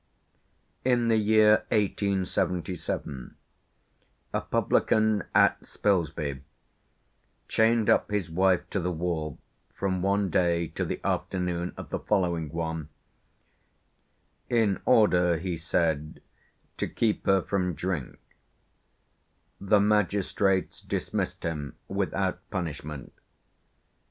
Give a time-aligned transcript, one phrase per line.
[0.83, 3.35] In the year 1877
[4.33, 6.41] a publican at Spilsby
[7.47, 9.37] chained up his wife to the wall
[9.75, 12.89] from one day to the afternoon of the following one,
[14.49, 16.19] in order, he said,
[16.77, 18.17] to keep her from drink;
[19.59, 23.13] the magistrates dismissed him without punishment.